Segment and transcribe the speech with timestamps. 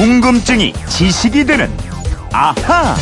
[0.00, 1.66] 궁금증이 지식이 되는
[2.32, 2.94] 아하.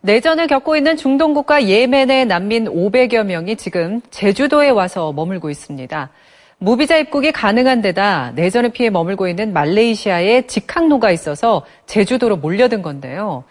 [0.00, 6.08] 내전을 겪고 있는 중동국가 예멘의 난민 500여 명이 지금 제주도에 와서 머물고 있습니다.
[6.56, 13.44] 무비자 입국이 가능한 데다 내전을 피해 머물고 있는 말레이시아에 직항로가 있어서 제주도로 몰려든 건데요.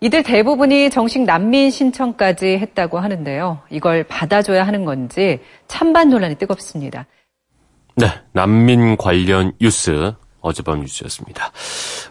[0.00, 3.58] 이들 대부분이 정식 난민 신청까지 했다고 하는데요.
[3.68, 7.04] 이걸 받아줘야 하는 건지 찬반 논란이 뜨겁습니다.
[7.96, 11.52] 네, 난민 관련 뉴스 어젯밤 뉴스였습니다.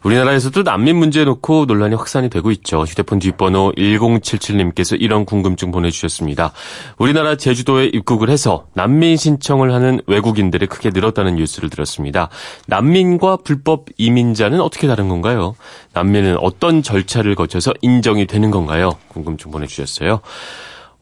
[0.04, 2.82] 우리나라에서도 난민 문제 놓고 논란이 확산이 되고 있죠.
[2.82, 6.52] 휴대폰 뒷번호 1077님께서 이런 궁금증 보내주셨습니다.
[6.98, 12.30] 우리나라 제주도에 입국을 해서 난민 신청을 하는 외국인들이 크게 늘었다는 뉴스를 들었습니다.
[12.68, 15.56] 난민과 불법 이민자는 어떻게 다른 건가요?
[15.94, 18.98] 난민은 어떤 절차를 거쳐서 인정이 되는 건가요?
[19.08, 20.22] 궁금증 보내주셨어요.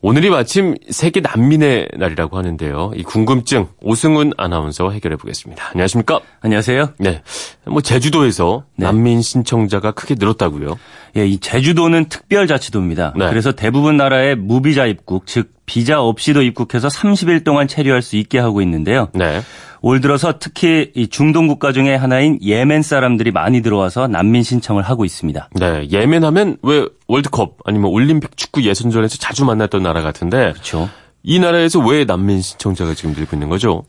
[0.08, 2.92] 오늘이 마침 세계 난민의 날이라고 하는데요.
[2.96, 5.70] 이 궁금증 오승훈 아나운서 해결해 보겠습니다.
[5.72, 6.20] 안녕하십니까?
[6.42, 6.94] 안녕하세요.
[7.00, 7.24] 네.
[7.66, 8.86] 뭐 제주도에서 네.
[8.86, 10.78] 난민 신청자가 크게 늘었다고요?
[11.18, 13.14] 예, 이 제주도는 특별자치도입니다.
[13.18, 13.30] 네.
[13.30, 18.62] 그래서 대부분 나라에 무비자 입국, 즉 비자 없이도 입국해서 30일 동안 체류할 수 있게 하고
[18.62, 19.10] 있는데요.
[19.16, 19.42] 네.
[19.88, 25.06] 올 들어서 특히 이 중동 국가 중에 하나인 예멘 사람들이 많이 들어와서 난민 신청을 하고
[25.06, 25.50] 있습니다.
[25.54, 30.90] 네, 예멘 하면 왜 월드컵 아니면 올림픽 축구 예선전에서 자주 만났던 나라 같은데 그렇죠.
[31.22, 33.84] 이 나라에서 왜 난민 신청자가 지금 늘고 있는 거죠?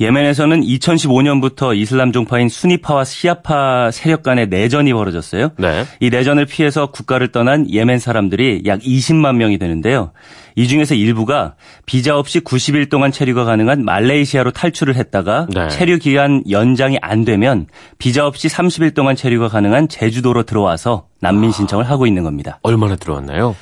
[0.00, 5.50] 예멘에서는 2015년부터 이슬람 종파인 수니파와 시아파 세력 간의 내전이 벌어졌어요.
[5.58, 5.84] 네.
[6.00, 10.12] 이 내전을 피해서 국가를 떠난 예멘 사람들이 약 20만 명이 되는데요.
[10.54, 11.54] 이 중에서 일부가
[11.86, 15.68] 비자 없이 90일 동안 체류가 가능한 말레이시아로 탈출을 했다가 네.
[15.68, 17.66] 체류 기간 연장이 안 되면
[17.98, 22.58] 비자 없이 30일 동안 체류가 가능한 제주도로 들어와서 난민 신청을 하고 있는 겁니다.
[22.62, 23.56] 얼마나 들어왔나요?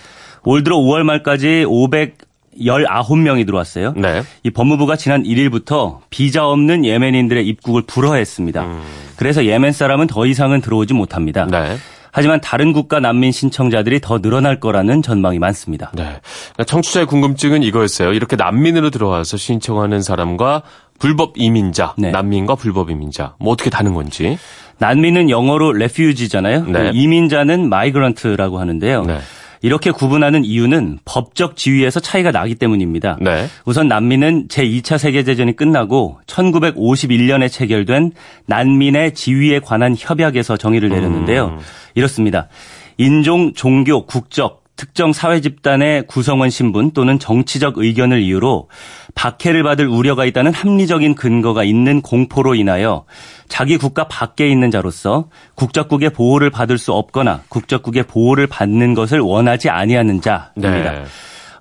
[0.45, 2.26] 올 들어 5월 말까지 500
[2.61, 3.95] 19명이 들어왔어요.
[3.97, 4.23] 네.
[4.43, 8.63] 이 법무부가 지난 1일부터 비자 없는 예멘인들의 입국을 불허했습니다.
[8.65, 8.83] 음.
[9.17, 11.47] 그래서 예멘 사람은 더 이상은 들어오지 못합니다.
[11.47, 11.77] 네.
[12.17, 15.91] 하지만 다른 국가 난민 신청자들이 더 늘어날 거라는 전망이 많습니다.
[15.95, 16.03] 네.
[16.03, 18.15] 그러니까 청취자의 궁금증은 이거였어요.
[18.15, 20.63] 이렇게 난민으로 들어와서 신청하는 사람과
[20.99, 22.13] 불법 이민자, 네.
[22.13, 24.39] 난민과 불법 이민자, 뭐 어떻게 다른 건지.
[24.79, 26.65] 난민은 영어로 refugee잖아요.
[26.65, 26.91] 네.
[26.95, 29.03] 이민자는 migrant라고 하는데요.
[29.05, 29.19] 네.
[29.63, 33.19] 이렇게 구분하는 이유는 법적 지위에서 차이가 나기 때문입니다.
[33.21, 33.47] 네.
[33.65, 38.13] 우선 난민은 제2차 세계대전이 끝나고 1951년에 체결된
[38.47, 41.47] 난민의 지위에 관한 협약에서 정의를 내렸는데요.
[41.47, 41.59] 음.
[41.95, 42.49] 이렇습니다.
[42.99, 48.69] 인종, 종교, 국적, 특정 사회 집단의 구성원 신분 또는 정치적 의견을 이유로
[49.15, 53.05] 박해를 받을 우려가 있다는 합리적인 근거가 있는 공포로 인하여
[53.49, 59.71] 자기 국가 밖에 있는 자로서 국적국의 보호를 받을 수 없거나 국적국의 보호를 받는 것을 원하지
[59.71, 60.93] 아니하는 자입니다.
[60.93, 61.05] 네.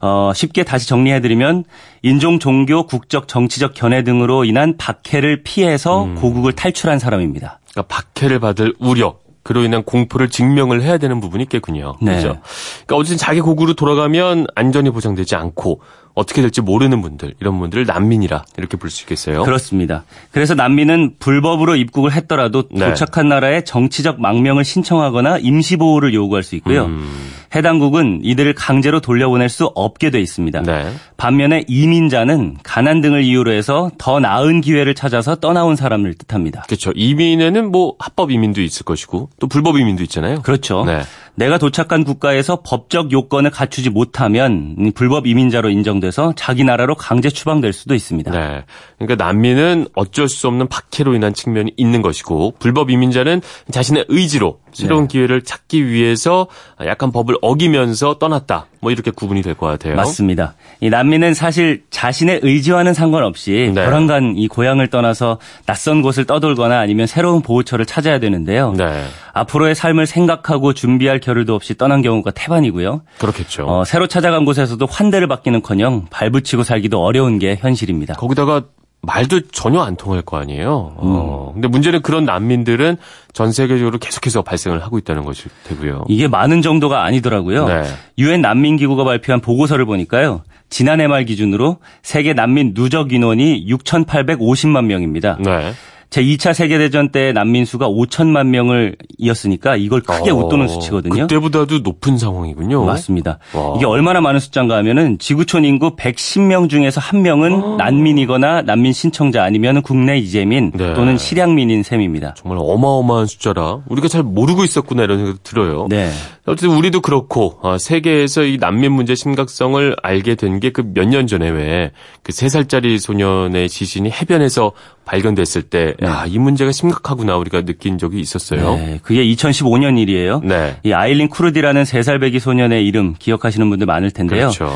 [0.01, 1.63] 어, 쉽게 다시 정리해드리면
[2.03, 6.15] 인종, 종교, 국적, 정치적 견해 등으로 인한 박해를 피해서 음.
[6.15, 7.59] 고국을 탈출한 사람입니다.
[7.71, 9.15] 그러니까 박해를 받을 우려,
[9.45, 11.94] 그로 인한 공포를 증명을 해야 되는 부분이 있겠군요.
[12.01, 12.19] 네.
[12.19, 12.39] 그렇죠.
[12.88, 15.81] 그러니까 어쨌든 자기 고국으로 돌아가면 안전이 보장되지 않고
[16.16, 19.44] 어떻게 될지 모르는 분들, 이런 분들을 난민이라 이렇게 볼 수 있겠어요.
[19.44, 20.03] 그렇습니다.
[20.31, 22.89] 그래서 난민은 불법으로 입국을 했더라도 네.
[22.89, 26.85] 도착한 나라에 정치적 망명을 신청하거나 임시 보호를 요구할 수 있고요.
[26.85, 27.07] 음.
[27.55, 30.61] 해당국은 이들을 강제로 돌려보낼 수 없게 돼 있습니다.
[30.63, 30.91] 네.
[31.17, 36.63] 반면에 이민자는 가난 등을 이유로 해서 더 나은 기회를 찾아서 떠나온 사람을 뜻합니다.
[36.63, 36.91] 그렇죠.
[36.94, 40.41] 이민에는 뭐 합법 이민도 있을 것이고 또 불법 이민도 있잖아요.
[40.41, 40.83] 그렇죠.
[40.85, 41.01] 네.
[41.38, 47.94] 내가 도착한 국가에서 법적 요건을 갖추지 못하면 불법 이민자로 인정돼서 자기 나라로 강제 추방될 수도
[47.94, 48.31] 있습니다.
[48.31, 48.63] 네.
[48.97, 55.07] 그러니까 난민은 어쩔 수 없는 박해로 인한 측면이 있는 것이고 불법 이민자는 자신의 의지로 새로운
[55.07, 55.13] 네.
[55.13, 56.47] 기회를 찾기 위해서
[56.85, 58.67] 약간 법을 어기면서 떠났다.
[58.81, 59.95] 뭐 이렇게 구분이 될 것 같아요.
[59.95, 60.53] 맞습니다.
[60.79, 63.85] 이 난민은 사실 자신의 의지와는 상관없이 네.
[63.85, 68.73] 불안간 이 고향을 떠나서 낯선 곳을 떠돌거나 아니면 새로운 보호처를 찾아야 되는데요.
[68.78, 69.03] 네.
[69.33, 73.01] 앞으로의 삶을 생각하고 준비할 겨를도 없이 떠난 경우가 태반이고요.
[73.19, 73.66] 그렇겠죠.
[73.67, 78.13] 어, 새로 찾아간 곳에서도 환대를 받기는커녕 발붙이고 살기도 어려운 게 현실입니다.
[78.16, 78.63] 거기다가
[79.05, 80.95] 말도 전혀 안 통할 거 아니에요.
[81.01, 81.03] 음.
[81.03, 81.51] 어.
[81.53, 82.97] 근데 문제는 그런 난민들은
[83.33, 86.06] 전 세계적으로 계속해서 발생을 하고 있다는 것이 되고요.
[86.07, 87.68] 이게 많은 정도가 아니더라고요.
[87.68, 87.83] 네.
[88.18, 88.47] 유엔 네.
[88.47, 90.41] 난민기구가 발표한 보고서를 보니까요.
[90.69, 95.38] 지난해 말 기준으로 세계 난민 누적 인원이 6,850만 명입니다.
[95.39, 95.74] 네.
[96.10, 101.22] 제2차 세계대전 때 난민 수가 5천만 명을 이었으니까 이걸 크게 어, 웃도는 수치거든요.
[101.28, 102.86] 그때보다도 높은 상황이군요.
[102.86, 103.40] 맞습니다.
[103.54, 103.74] 와.
[103.75, 107.75] 이게 얼마나 많은 숫자인가 하면은 지구촌 인구 110명 중에서 한 명은 어.
[107.78, 110.94] 난민이거나 난민 신청자 아니면 국내 이재민 네.
[110.94, 112.36] 또는 실향민인 셈입니다.
[112.38, 115.88] 정말 어마어마한 숫자라 우리가 잘 모르고 있었구나 이런 생각이 들어요.
[115.90, 116.10] 네.
[116.46, 121.28] 어쨌든 우리도 그렇고 아, 세계에서 이 난민 문제 심각성을 알게 된 게 그 몇 년
[121.28, 124.72] 전에 왜그 3살짜리 소년의 시신이 해변에서
[125.06, 126.07] 발견됐을 때, 네.
[126.07, 128.75] 아, 이 문제가 심각하구나 우리가 느낀 적이 있었어요.
[128.75, 130.42] 네, 그게 2015년 일이에요.
[130.44, 130.78] 네.
[130.84, 134.50] 이 아일린 쿠르디라는 3살 배기 소년의 이름 기억하시는 분들 많을 텐데요.
[134.50, 134.72] 그렇죠.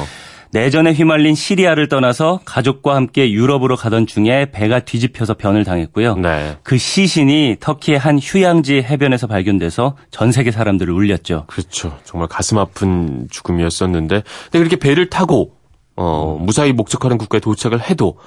[0.52, 6.16] 내전에 휘말린 시리아를 떠나서 가족과 함께 유럽으로 가던 중에 배가 뒤집혀서 변을 당했고요.
[6.16, 6.58] 네.
[6.64, 11.46] 그 시신이 터키의 한 휴양지 해변에서 발견돼서 전 세계 사람들을 울렸죠.
[11.48, 11.96] 그렇죠.
[12.04, 15.54] 정말 가슴 아픈 죽음이었었는데 근데 그렇게 배를 타고
[15.96, 18.18] 어, 무사히 목적하는 국가에 도착을 해도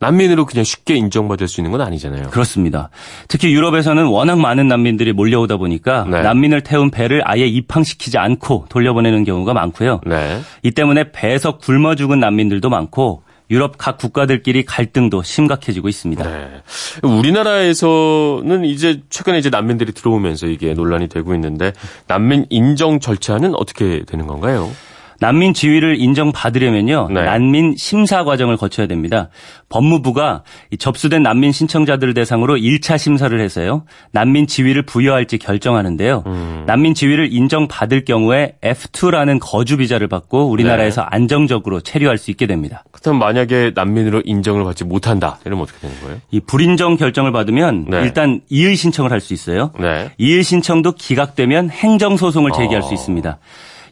[0.00, 2.30] 난민으로 그냥 쉽게 인정받을 수 있는 건 아니잖아요.
[2.30, 2.90] 그렇습니다.
[3.26, 6.22] 특히 유럽에서는 워낙 많은 난민들이 몰려오다 보니까 네.
[6.22, 10.00] 난민을 태운 배를 아예 입항시키지 않고 돌려보내는 경우가 많고요.
[10.06, 10.40] 네.
[10.62, 16.22] 이 때문에 배에서 굶어 죽은 난민들도 많고 유럽 각 국가들끼리 갈등도 심각해지고 있습니다.
[16.22, 16.62] 네.
[17.02, 21.72] 우리나라에서는 이제 최근에 이제 난민들이 들어오면서 이게 논란이 되고 있는데
[22.06, 24.70] 난민 인정 절차는 어떻게 되는 건가요?
[25.20, 27.08] 난민 지위를 인정받으려면요.
[27.12, 27.24] 네.
[27.24, 29.30] 난민 심사 과정을 거쳐야 됩니다.
[29.68, 30.42] 법무부가
[30.78, 33.84] 접수된 난민 신청자들을 대상으로 1차 심사를 해서요.
[34.12, 36.22] 난민 지위를 부여할지 결정하는데요.
[36.26, 36.64] 음.
[36.66, 41.08] 난민 지위를 인정받을 경우에 F2라는 거주 비자를 받고 우리나라에서 네.
[41.10, 42.84] 안정적으로 체류할 수 있게 됩니다.
[42.92, 45.38] 그렇다면 만약에 난민으로 인정을 받지 못한다.
[45.44, 46.20] 이러면 어떻게 되는 거예요?
[46.30, 48.02] 이 불인정 결정을 받으면 네.
[48.02, 49.72] 일단 이의 신청을 할 수 있어요.
[49.80, 50.12] 네.
[50.16, 52.86] 이의 신청도 기각되면 행정 소송을 제기할 어.
[52.86, 53.38] 수 있습니다.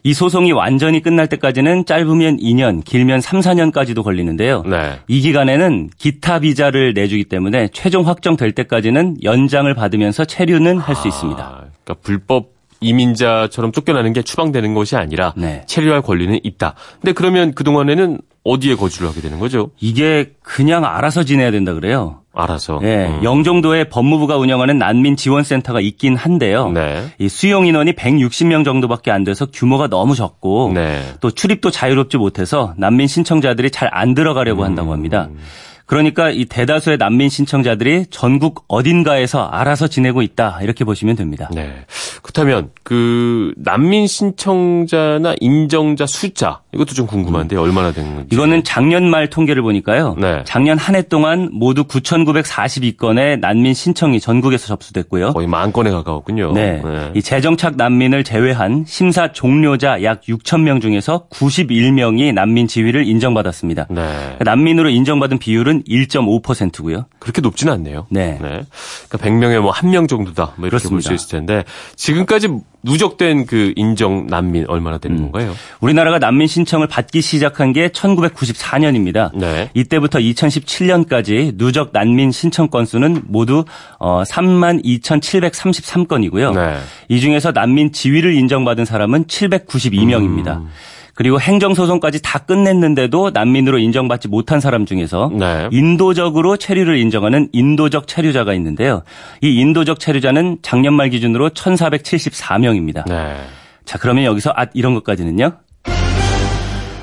[0.03, 4.63] 이 소송이 완전히 끝날 때까지는 짧으면 2년, 길면 3, 4년까지도 걸리는데요.
[4.63, 4.99] 네.
[5.07, 11.65] 이 기간에는 기타 비자를 내주기 때문에 최종 확정될 때까지는 연장을 받으면서 체류는 할수 아, 있습니다.
[11.83, 15.63] 그러니까 불법 이민자처럼 쫓겨나는 게 추방되는 것이 아니라 네.
[15.65, 16.75] 체류할 권리는 있다.
[17.01, 19.71] 근데 그러면 그동안에는 어디에 거주를 하게 되는 거죠?
[19.79, 22.21] 이게 그냥 알아서 지내야 된다 그래요.
[22.37, 22.79] 알아서.
[22.81, 23.23] 네, 음.
[23.23, 26.69] 영종도에 법무부가 운영하는 난민 지원센터가 있긴 한데요.
[26.71, 27.03] 네.
[27.17, 31.01] 이 수용 인원이 160명 정도밖에 안 돼서 규모가 너무 적고 네.
[31.19, 35.29] 또 출입도 자유롭지 못해서 난민 신청자들이 잘 안 들어가려고 한다고 합니다.
[35.31, 35.39] 음.
[35.87, 41.49] 그러니까 이 대다수의 난민 신청자들이 전국 어딘가에서 알아서 지내고 있다 이렇게 보시면 됩니다.
[41.53, 41.85] 네.
[42.21, 48.27] 그렇다면 그 난민 신청자나 인정자 숫자 이것도 좀 궁금한데 얼마나 된 건지.
[48.31, 50.15] 이거는 작년 말 통계를 보니까요.
[50.19, 50.43] 네.
[50.45, 55.33] 작년 한 해 동안 모두 9,942건의 난민 신청이 전국에서 접수됐고요.
[55.33, 56.53] 거의 만 건에 가까웠군요.
[56.53, 56.81] 네.
[56.83, 57.11] 네.
[57.13, 63.87] 이 재정착 난민을 제외한 심사 종료자 약 6천 명 중에서 91명이 난민 지위를 인정받았습니다.
[63.89, 64.37] 네.
[64.39, 67.05] 난민으로 인정받은 비율은 비율은 1.5%고요.
[67.19, 68.07] 그렇게 높지는 않네요.
[68.09, 68.37] 네.
[68.41, 68.63] 네.
[69.09, 70.53] 그러니까 100명에 뭐 한 명 정도다.
[70.57, 71.63] 뭐 이렇게 볼 수 있을 텐데
[71.95, 72.49] 지금까지
[72.83, 75.31] 누적된 그 인정 난민 얼마나 되는 음.
[75.31, 75.53] 건가요?
[75.81, 79.35] 우리나라가 난민 신청을 받기 시작한 게 1994년입니다.
[79.37, 79.69] 네.
[79.73, 83.65] 이때부터 2017년까지 누적 난민 신청 건수는 모두
[83.99, 86.53] 어 3만 2,733건이고요.
[86.55, 86.77] 네.
[87.09, 90.57] 이 중에서 난민 지위를 인정받은 사람은 792명입니다.
[90.57, 90.69] 음.
[91.17, 95.67] 그리고 행정소송까지 다 끝냈는데도 난민으로 인정받지 못한 사람 중에서 네.
[95.71, 99.01] 인도적으로 체류를 인정하는 인도적 체류자가 있는데요.
[99.41, 103.09] 이 인도적 체류자는 작년 말 기준으로 1,474명입니다.
[103.09, 103.35] 네.
[103.83, 105.53] 자, 그러면 여기서 아, 이런 것까지는요.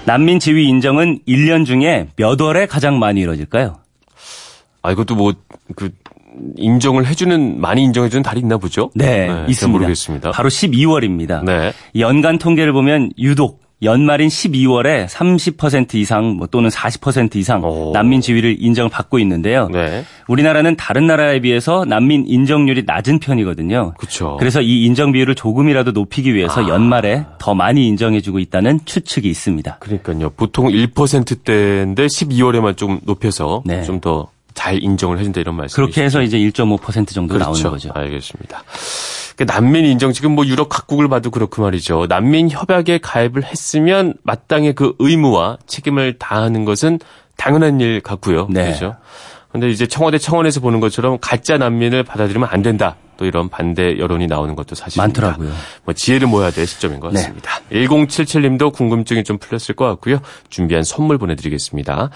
[0.04, 3.78] 난민 지위 인정은 1년 중에 몇 월에 가장 많이 이루어질까요?
[4.82, 5.34] 아, 이것도 뭐,
[5.74, 5.90] 그,
[6.56, 8.90] 인정을 해주는 많이 인정해주는 달이 있나 보죠?
[8.94, 9.72] 네, 네 있습니다.
[9.72, 10.30] 모르겠습니다.
[10.30, 11.44] 바로 12월입니다.
[11.44, 11.72] 네.
[11.98, 17.92] 연간 통계를 보면 유독 연말인 12월에 30% 이상 뭐 또는 40% 이상 오.
[17.92, 19.68] 난민 지위를 인정을 받고 있는데요.
[19.68, 20.04] 네.
[20.28, 23.94] 우리나라는 다른 나라에 비해서 난민 인정률이 낮은 편이거든요.
[23.98, 24.36] 그렇죠.
[24.38, 26.68] 그래서 이 인정 비율을 조금이라도 높이기 위해서 아.
[26.68, 29.78] 연말에 더 많이 인정해주고 있다는 추측이 있습니다.
[29.78, 30.30] 그러니까요.
[30.30, 33.82] 보통 1%대인데 12월에만 좀 높여서 네.
[33.82, 35.76] 좀더 잘 인정을 해준다 이런 말씀.
[35.76, 37.50] 그렇게 해서 이제 1.5% 정도 그렇죠.
[37.50, 37.90] 나오는 거죠.
[37.92, 38.62] 알겠습니다.
[39.36, 42.06] 그 난민 인정 지금 뭐 유럽 각국을 봐도 그렇고 말이죠.
[42.08, 47.00] 난민 협약에 가입을 했으면 마땅히 그 의무와 책임을 다하는 것은
[47.36, 48.46] 당연한 일 같고요.
[48.50, 48.66] 네.
[48.66, 48.96] 그렇죠.
[49.50, 52.96] 근데 이제 청와대 청원에서 보는 것처럼 가짜 난민을 받아들이면 안 된다.
[53.16, 55.02] 또 이런 반대 여론이 나오는 것도 사실입니다.
[55.22, 55.52] 많더라고요.
[55.84, 57.20] 뭐 지혜를 모아야 될 시점인 것 네.
[57.20, 57.60] 같습니다.
[57.70, 57.86] 네.
[57.86, 60.20] 1077님도 궁금증이 좀 풀렸을 것 같고요.
[60.50, 62.10] 준비한 선물 보내드리겠습니다.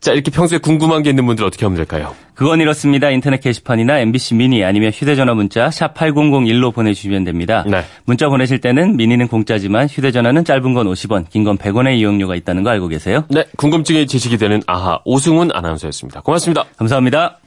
[0.00, 2.14] 자, 이렇게 평소에 궁금한 게 있는 분들 어떻게 하면 될까요?
[2.34, 3.10] 그건 이렇습니다.
[3.10, 7.64] 인터넷 게시판이나 MBC 미니 아니면 휴대전화 문자 샵 8001로 보내주시면 됩니다.
[7.66, 7.82] 네.
[8.04, 12.70] 문자 보내실 때는 미니는 공짜지만 휴대전화는 짧은 건 50원, 긴 건 100원의 이용료가 있다는 거
[12.70, 13.24] 알고 계세요?
[13.30, 13.44] 네.
[13.56, 16.20] 궁금증이 제식이 되는 아하 오승훈 아나운서였습니다.
[16.22, 16.64] 고맙습니다.
[16.76, 17.38] 감사합니다.